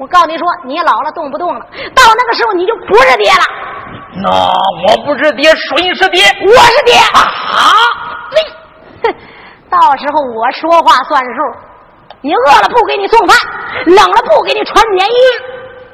[0.00, 1.60] 我告诉你说，你老了动不动了，
[1.94, 3.44] 到那个时候你就不是爹了。
[4.24, 6.24] 那我不是爹，谁是爹？
[6.40, 7.20] 我是爹啊！
[8.32, 9.14] 哼，
[9.68, 11.30] 到时候我说话算数。
[12.22, 13.36] 你饿了不给你送饭，
[13.84, 15.14] 冷了不给你穿棉衣，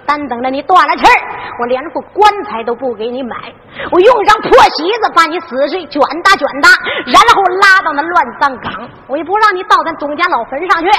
[0.07, 1.13] 单等着你断了气儿，
[1.61, 3.37] 我连副棺材都不给你买。
[3.91, 6.71] 我用一张破席子把你死尸卷搭卷搭，
[7.07, 10.91] 然后拉到那乱葬岗，我也不让你到咱董家老坟上去。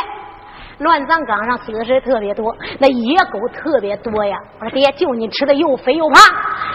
[0.79, 4.37] 乱葬岗上死的是特别多，那野狗特别多呀！
[4.59, 6.21] 我说爹，就你吃的又肥又胖，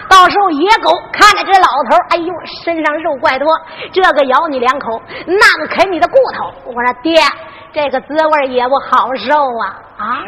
[0.09, 2.34] 到时候野狗看着这老头，哎呦，
[2.64, 3.46] 身上肉怪多，
[3.92, 6.53] 这个咬你两口，那个啃你的骨头。
[6.66, 7.20] 我说爹，
[7.72, 10.18] 这个滋味也不好受啊啊！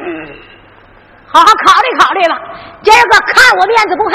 [1.35, 2.39] 好好考虑考虑吧，
[2.81, 4.15] 今儿个看我面子不看，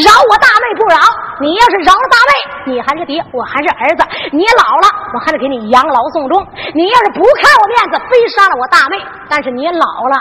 [0.00, 0.96] 饶我大妹不饶。
[1.38, 4.02] 你要是饶了大妹，你还是爹，我还是儿子。
[4.32, 6.42] 你老了，我还得给你养老送终。
[6.72, 8.96] 你要是不看我面子，非杀了我大妹，
[9.28, 10.16] 但是你老了，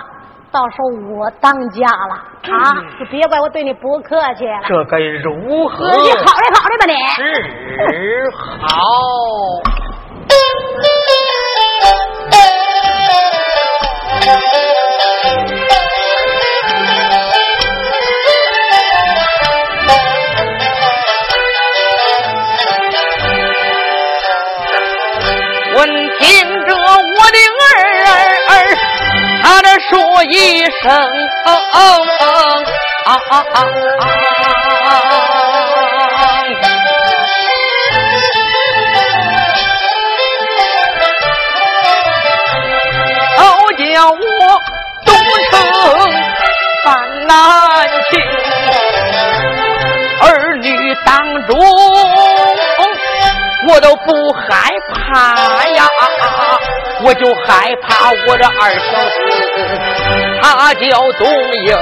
[0.51, 2.15] 到时候我当家了
[2.51, 2.75] 啊！
[2.99, 4.59] 就别怪我对你不客气了。
[4.67, 5.89] 这该如何？
[5.93, 6.93] 自己考虑考虑吧，你。
[7.15, 8.29] 是
[8.67, 8.67] 好。
[27.33, 27.73] 灵儿
[28.49, 28.55] 儿，
[29.41, 29.91] 他这说
[30.25, 30.35] 一
[30.81, 30.91] 声，
[31.45, 31.75] 啊啊
[32.19, 32.27] 啊
[33.05, 33.09] 啊！
[33.25, 33.41] 好
[57.45, 58.79] 害怕我的二小
[59.09, 59.15] 子，
[60.41, 60.83] 他叫
[61.19, 61.21] 东
[61.65, 61.75] 英，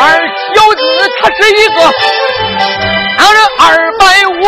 [0.00, 0.02] 二
[0.54, 0.80] 小子
[1.20, 1.76] 他是一个，
[3.18, 3.66] 他这二
[3.98, 4.42] 百五。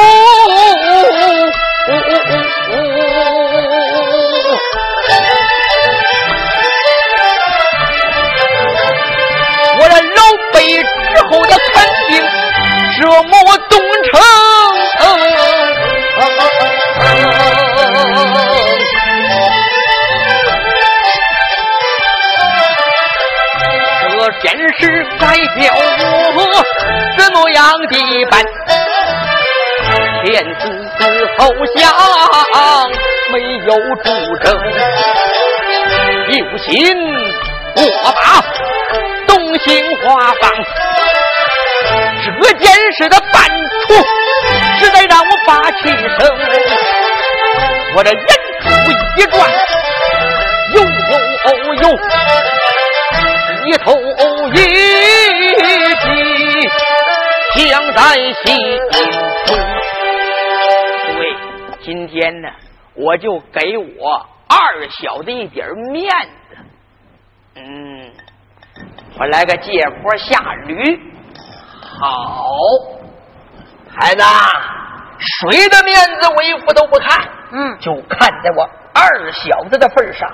[10.63, 11.00] 之
[11.31, 12.11] 后的肯定
[13.01, 13.33] 折磨
[13.69, 13.73] 东
[14.11, 14.21] 城，
[24.11, 24.45] 这件
[24.79, 24.81] 事
[25.19, 25.23] 该
[25.61, 25.63] 叫
[26.35, 26.39] 我
[27.17, 27.59] 怎么样
[27.89, 27.95] 的
[28.27, 28.33] 办。
[30.23, 30.63] 天子
[31.39, 31.39] 后
[31.77, 31.79] 降
[33.33, 33.35] 没
[33.67, 33.69] 有
[34.03, 34.09] 主
[34.43, 34.45] 政，
[36.29, 36.69] 有心
[37.77, 37.79] 我
[38.13, 38.19] 把
[39.27, 39.69] 东兴
[40.03, 40.05] 花
[40.41, 40.43] 放。
[42.41, 43.49] 这件事的办
[43.87, 43.95] 处，
[44.79, 46.19] 实在让我发气声。
[47.97, 48.21] 我这人
[48.61, 48.69] 出
[49.17, 49.51] 一转，
[50.75, 50.89] 呦呦
[51.75, 51.85] 呦，
[53.67, 53.93] 一头
[54.53, 54.57] 一
[57.55, 58.01] 计，想在
[58.45, 58.47] 心
[58.91, 59.55] 中。
[61.07, 61.19] 对，
[61.83, 62.49] 今天呢，
[62.95, 66.09] 我就给我二小的一点面
[66.49, 66.57] 子。
[67.57, 68.13] 嗯，
[69.19, 71.10] 我来个借坡下驴。
[72.01, 72.57] 好，
[73.95, 74.23] 孩子，
[75.19, 80.27] 谁的面子为父都不看，嗯，就看在我二小子的份上，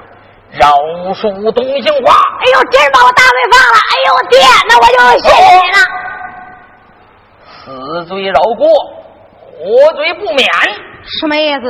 [0.53, 0.71] 饶
[1.13, 2.15] 恕东兴花。
[2.39, 3.75] 哎呦，今儿把我大罪放了！
[3.91, 4.39] 哎呦，爹，
[4.69, 5.79] 那我就谢谢你了。
[7.49, 8.69] 死罪饶过，
[9.51, 10.49] 活罪不免。
[11.21, 11.63] 什么意思？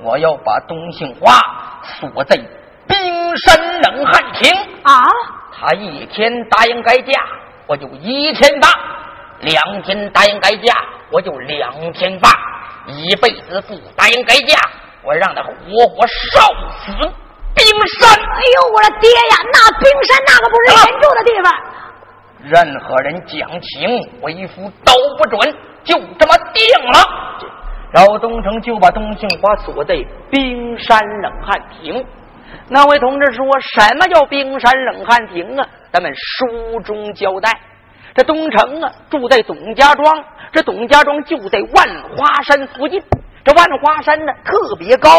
[0.00, 1.38] 我要把东兴花
[2.00, 2.34] 锁在
[2.88, 4.50] 冰山冷汉亭
[4.84, 5.04] 啊！
[5.52, 7.12] 他一天答应改嫁，
[7.66, 8.68] 我就一天打。
[9.40, 10.74] 两天答应改嫁，
[11.10, 12.30] 我就两天发；
[12.86, 14.58] 一辈子不答应改嫁，
[15.02, 15.52] 我让他活
[15.88, 16.40] 活烧
[16.78, 16.92] 死
[17.54, 17.66] 冰
[17.98, 18.10] 山。
[18.10, 19.36] 哎呦，我的爹呀！
[19.52, 21.52] 那冰山那个不是人住的地方。
[22.42, 25.54] 任何人讲情，为夫都不准，
[25.84, 27.48] 就这么定了。
[27.92, 29.94] 饶东城就把东杏花锁在
[30.30, 32.04] 冰山冷汗亭。
[32.68, 35.66] 那位同志说什么叫冰山冷汗亭啊？
[35.92, 37.52] 咱们书中交代。
[38.14, 40.24] 这东城啊，住在董家庄。
[40.52, 43.02] 这董家庄就在万花山附近。
[43.44, 45.10] 这万花山呢，特别高，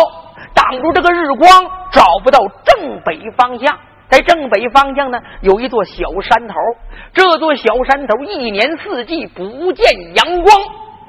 [0.53, 1.49] 挡住这个日光，
[1.91, 3.77] 找不到正北方向。
[4.07, 6.55] 在正北方向呢，有一座小山头。
[7.13, 9.85] 这座小山头一年四季不见
[10.15, 10.57] 阳光，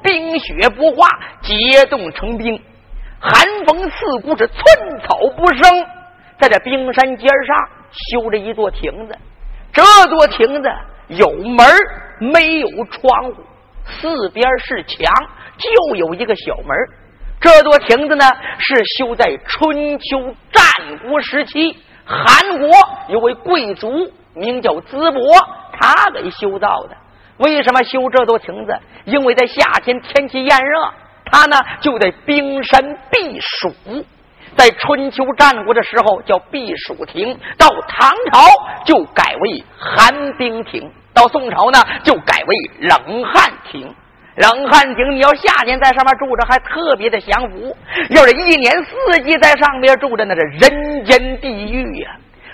[0.03, 1.07] 冰雪不化，
[1.41, 2.61] 结冻成冰。
[3.19, 4.63] 寒风刺骨，是寸
[5.07, 5.85] 草不生。
[6.37, 7.69] 在这冰山尖上
[8.11, 9.17] 修着一座亭子，
[9.71, 10.69] 这座亭子。
[11.07, 11.65] 有门
[12.19, 13.43] 没有窗户，
[13.85, 15.11] 四边是墙，
[15.57, 16.75] 就有一个小门。
[17.39, 18.25] 这座亭子呢，
[18.59, 22.69] 是修在春秋战国时期，韩国
[23.09, 25.21] 有位贵族名叫淄博，
[25.79, 26.97] 他给修造的。
[27.37, 28.75] 为什么修这座亭子？
[29.05, 30.91] 因为在夏天天气炎热，
[31.25, 33.71] 他呢就在冰山避暑。
[34.57, 38.41] 在春秋战国的时候叫避暑亭，到唐朝
[38.83, 43.95] 就改为寒冰亭，到宋朝呢就改为冷汗亭。
[44.35, 47.71] 冷汗亭，你要夏天在上面住着还特别的享福；
[48.09, 52.11] 要是一年四季在上面住着，那是人间地狱呀。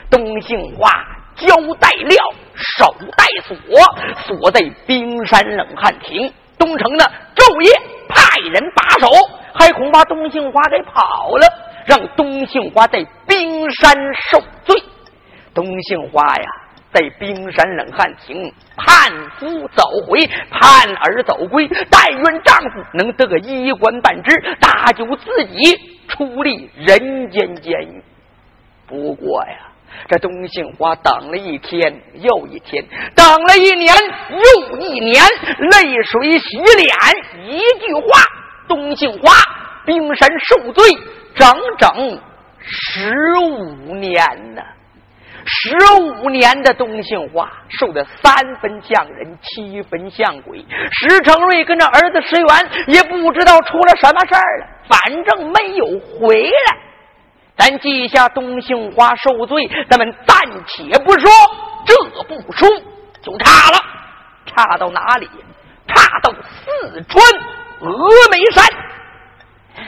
[0.10, 0.90] 东杏花
[1.36, 2.18] 交带料，
[2.54, 3.58] 手带锁，
[4.28, 6.32] 锁在冰山冷汗亭。
[6.60, 7.72] 东城呢昼夜
[8.08, 9.10] 派人把守，
[9.54, 11.48] 还恐怕东杏花给跑了。
[11.86, 13.94] 让东杏花在冰山
[14.30, 14.82] 受罪。
[15.54, 16.46] 东杏花呀，
[16.92, 20.20] 在冰山冷汗亭盼夫走回，
[20.50, 21.70] 盼儿走归。
[21.90, 28.04] 但愿丈夫能得个一官半职，搭救自己，出离人间监狱。
[28.88, 29.72] 不过呀，
[30.08, 32.84] 这东杏花等了一天又一天，
[33.16, 33.94] 等了一年
[34.30, 35.24] 又一年，
[35.72, 37.48] 泪水洗脸。
[37.48, 38.24] 一句话，
[38.68, 39.32] 东杏花
[39.86, 40.84] 冰山受罪。
[41.36, 42.22] 整整
[42.60, 44.24] 十五年
[44.56, 44.62] 呢，
[45.46, 50.66] 十五年的东杏花受的三分像人，七分像鬼。
[50.92, 56.78] 石成瑞跟着儿子石元也不知道出了什么事儿了，反正没有回来。
[57.58, 61.30] 咱记下东杏花受罪，咱们暂且不说，
[61.86, 62.66] 这部书
[63.22, 63.78] 就差了，
[64.46, 65.30] 差到哪里？
[65.88, 67.26] 差到四川
[67.82, 68.66] 峨眉山。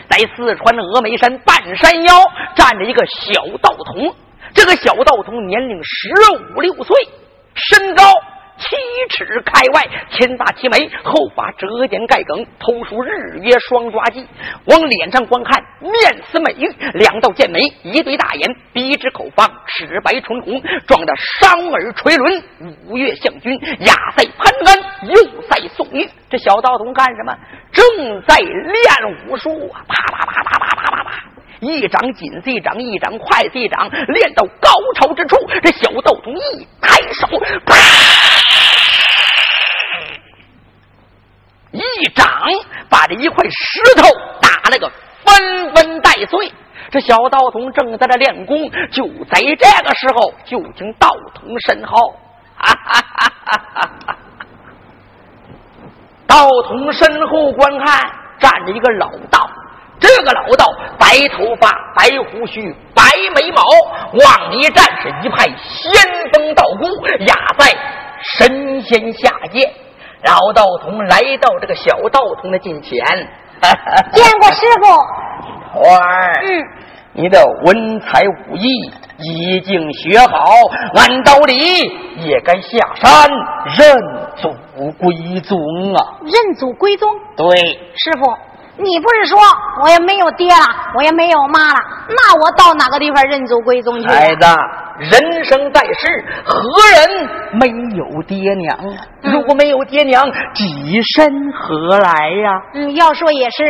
[0.10, 2.14] 在四川的峨眉山半山腰
[2.56, 4.14] 站着一个小道童，
[4.54, 6.10] 这个小道童年龄十
[6.56, 6.96] 五六岁，
[7.56, 8.04] 身高。
[8.58, 8.70] 七
[9.10, 14.26] 尺开外，前大齐眉，后发折肩盖梗，头梳日月双抓髻。
[14.68, 15.94] 往脸上观看，面
[16.32, 22.44] 似美玉，两道剑眉，一对大眼，鼻直口方，齿白唇红，撞得双耳垂纶，
[22.88, 26.10] 五岳相君，亚赛潘安，又赛宋玉。
[26.36, 27.34] 这小道童干什么？
[27.72, 29.80] 正在练武术啊！
[29.88, 31.12] 啪啪啪啪啪啪啪啪。
[31.62, 37.26] 一掌紧似一掌，一掌快似一掌，练到高潮之处，这小道童一抬手，
[37.66, 37.74] 啪，
[41.72, 41.82] 一
[42.14, 42.28] 掌
[42.90, 44.10] 把这一块石头
[44.42, 44.92] 打了个
[45.24, 46.52] 纷纷带碎。
[46.92, 52.14] 这小道童正在这练功，就在这个时候，就听道童身后，
[52.58, 54.18] 哈哈哈哈哈哈！
[56.28, 58.10] 道道童身后观看，
[58.40, 59.50] 站着一个老道。
[60.00, 63.04] 这个老道白头发、白胡须、白
[63.34, 63.64] 眉毛，
[64.12, 66.02] 往一站是一派仙
[66.34, 66.86] 风道骨，
[67.26, 67.74] 雅在
[68.38, 69.72] 神仙下界。
[70.24, 73.00] 老道童来到这个小道童的近前，
[74.12, 74.88] 见过师傅。
[75.72, 76.64] 徒儿，嗯，
[77.18, 78.68] 你的文才武艺
[79.20, 80.46] 已经学好，
[80.96, 81.56] 按道理
[82.18, 83.30] 也该下山
[83.78, 83.98] 认
[84.36, 84.52] 祖
[85.00, 85.58] 归宗
[85.96, 86.18] 啊！
[86.22, 87.10] 认祖归宗？
[87.38, 88.36] 对，师傅。
[88.78, 89.40] 你不是说
[89.82, 90.66] 我也没有爹了，
[90.98, 94.06] 我也没有妈了，那我到哪个地方认祖归宗去？
[94.10, 94.46] 孩子，
[95.00, 96.60] 人生在世，何
[96.92, 98.78] 人没有爹娘？
[99.22, 102.62] 如果没有爹娘，几身何来呀？
[102.74, 103.64] 嗯，要说也是。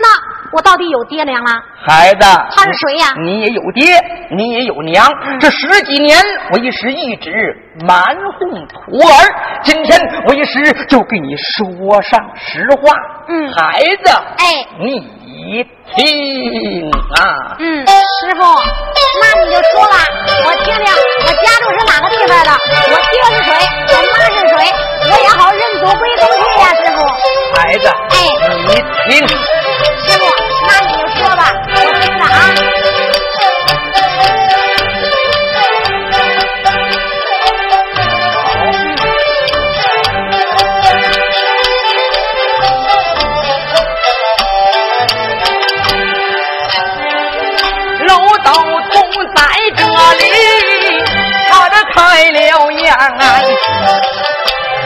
[0.00, 0.08] 那
[0.52, 1.50] 我到底有爹娘了？
[1.86, 2.24] 孩子，
[2.54, 3.06] 他是谁呀？
[3.20, 3.98] 你也有爹，
[4.30, 5.04] 你也有娘。
[5.40, 6.16] 这十几年，
[6.52, 7.32] 为师一直
[7.86, 8.00] 瞒
[8.38, 9.60] 哄徒儿。
[9.62, 12.94] 今天为师就给你说上实话。
[13.28, 17.56] 嗯，孩子，哎，你听啊。
[17.58, 18.42] 嗯，师傅，
[19.20, 19.96] 那你就说吧，
[20.46, 20.84] 我听听，
[21.26, 22.50] 我家住是哪个地方的？
[22.88, 23.50] 我爹是谁？
[23.88, 24.56] 我妈是谁？
[25.10, 26.98] 我也好认祖归宗去呀，师傅。
[27.54, 28.16] 孩子，哎，
[29.08, 29.67] 你听。
[31.38, 32.26] 吧，我听着啊。
[48.08, 48.50] 老道
[48.90, 48.94] 童
[49.34, 49.38] 在
[49.76, 49.80] 这
[50.18, 50.24] 里，
[51.48, 51.96] 他这开
[52.32, 52.38] 了
[52.72, 52.86] 眼，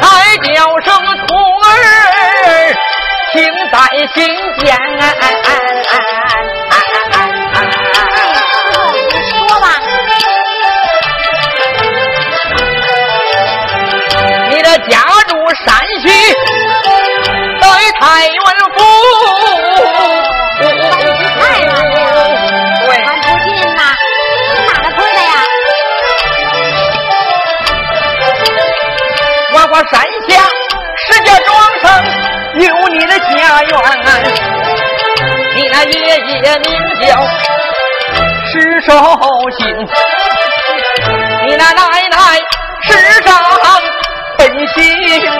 [0.00, 0.03] 才
[0.42, 1.34] 叫声徒
[1.64, 1.66] 儿。
[3.32, 3.34] 情
[3.72, 3.74] 在
[4.14, 4.18] 心
[4.59, 4.68] 间，
[15.55, 16.05] 山西，
[17.61, 17.64] 在
[18.00, 18.36] 太原
[18.74, 18.76] 府。
[21.38, 21.94] 太原府，
[22.86, 23.80] 对，还不近呐。
[24.55, 25.30] 你哪个村的呀？
[29.55, 29.92] 我我山
[30.28, 30.30] 下
[31.07, 31.50] 石家庄
[31.80, 31.84] 上。
[32.55, 33.72] 有你的家园，
[35.55, 36.66] 你那爷爷名
[37.00, 37.03] 叫
[38.46, 38.53] 石
[38.86, 38.90] 守
[39.59, 39.61] 信，
[41.46, 41.80] 你那奶
[42.11, 42.16] 奶
[42.82, 42.90] 石
[43.22, 43.41] 上
[44.62, 44.78] 本姓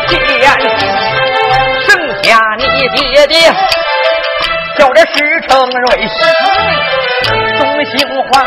[0.09, 0.43] 田，
[1.87, 1.89] 剩
[2.25, 2.27] 下
[2.59, 3.35] 你爹爹
[4.77, 5.15] 叫这石
[5.47, 6.09] 成瑞，
[7.57, 7.93] 宗姓
[8.25, 8.43] 花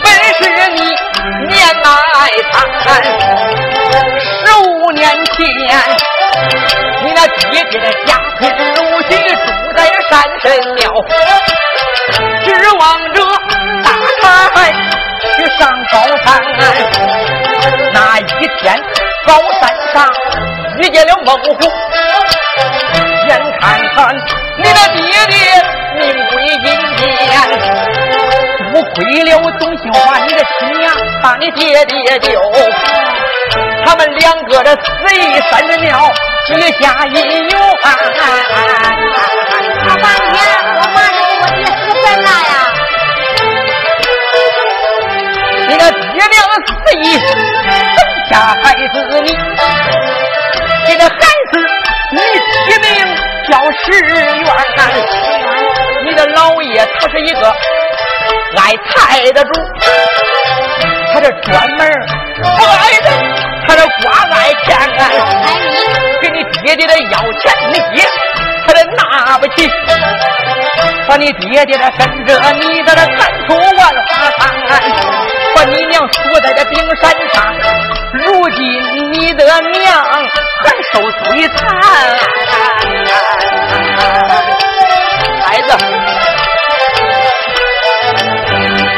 [0.00, 0.40] 本是
[0.74, 0.78] 你
[1.48, 1.52] 年
[1.82, 1.84] 迈
[2.52, 2.54] 残，
[4.20, 4.22] 十
[4.62, 5.40] 五年前。
[7.04, 10.44] 你那爹爹的家贫如洗，住在山神
[10.76, 10.80] 庙，
[12.44, 12.46] 指
[12.78, 12.80] 望
[13.12, 13.16] 着
[13.82, 13.86] 大
[14.22, 14.22] 财
[15.58, 16.26] 上高山。
[17.92, 18.22] 那一
[18.58, 18.80] 天
[19.26, 19.30] 高
[19.60, 19.62] 山
[19.92, 19.94] 上
[20.78, 21.58] 遇见了猛虎，
[23.28, 23.30] 眼
[23.60, 23.62] 看
[23.94, 23.96] 看
[24.58, 25.34] 你的爹爹
[25.98, 26.58] 命归阴
[26.96, 27.00] 间，
[28.72, 29.28] 多亏了
[29.60, 30.84] 董兴华你的亲娘
[31.22, 32.26] 把你爹爹救。
[33.84, 34.80] 他们两个的死
[35.14, 35.18] 于
[35.50, 35.88] 山神庙，
[36.46, 37.52] 结下姻缘。
[39.84, 40.34] 他半天，
[40.76, 41.70] 我妈是给我爹死
[42.02, 42.51] 真了呀！
[45.72, 47.26] 你的爹娘死于生
[48.28, 48.30] 下
[48.62, 49.28] 孩子你，
[50.86, 51.14] 你的孩
[51.50, 51.52] 子
[52.12, 52.86] 你起名
[53.48, 54.12] 叫石元。
[56.04, 57.48] 你的老爷他是一个
[58.58, 59.50] 爱财的主，
[61.14, 61.90] 他这专门
[62.42, 63.06] 不爱人。
[63.66, 64.76] 他这瓜爱钱，
[66.20, 68.04] 给你爹爹的要钱，你爹
[68.66, 69.70] 他这拿不起，
[71.08, 73.18] 把你爹爹的跟着你在这三
[73.48, 74.42] 处万花塘，
[75.66, 77.54] 你娘死在这冰山上，
[78.12, 78.60] 如今
[79.12, 80.02] 你的娘
[80.64, 81.58] 还受摧残，
[85.46, 85.68] 孩子，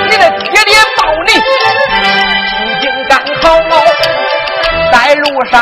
[0.08, 1.30] 你的爹爹抱你，
[2.50, 3.44] 进京赶考。
[4.92, 5.52] 在路上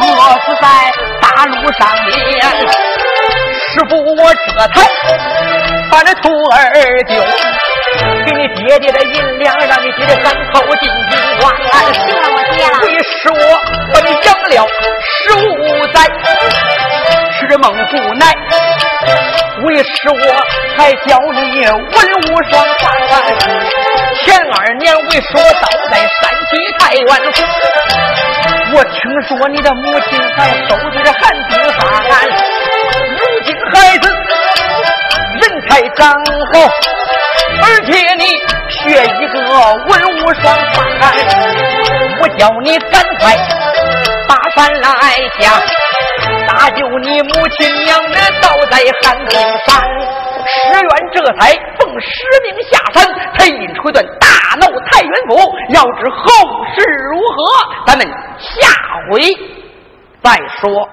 [0.00, 0.04] 饿
[0.44, 0.66] 死在
[1.20, 2.12] 大路上面，
[3.68, 4.74] 师傅我这才
[5.92, 6.56] 把那徒儿
[7.06, 7.22] 丢，
[8.24, 11.54] 给你爹爹的银两，让你爹爹赶考进京关。
[11.92, 12.74] 谢我爹了。
[12.80, 13.36] 为师我
[13.92, 14.66] 把你养了
[15.04, 16.00] 十五载，
[17.38, 18.24] 吃孟姑奶。
[19.66, 20.16] 为师我
[20.78, 21.38] 还教你
[21.68, 22.88] 文武双全。
[24.24, 26.10] 前二年为师我倒在山
[26.48, 27.36] 西太原府。
[28.74, 28.96] 我听
[29.28, 31.20] 说你的母亲还受着这寒
[31.50, 31.78] 冰寒，
[33.10, 34.16] 如今孩子人
[35.68, 36.12] 才长
[36.52, 36.60] 好，
[37.62, 38.24] 而且你
[38.68, 39.34] 学一个
[39.88, 40.74] 文武双全，
[42.20, 43.36] 我叫你赶快
[44.28, 44.88] 把山来
[45.38, 45.60] 下。
[46.46, 49.80] 搭救你母亲娘的倒在寒冰山。
[50.44, 52.08] 石原这才奉师
[52.42, 53.06] 命下山，
[53.36, 55.30] 才引出一段大闹太原府。
[55.70, 56.24] 要知后
[56.74, 57.36] 事如何，
[57.86, 58.06] 咱们
[58.38, 58.68] 下
[59.10, 59.20] 回
[60.22, 60.88] 再说。